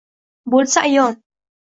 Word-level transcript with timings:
Bo’lsa 0.53 0.83
ayon 0.89 1.21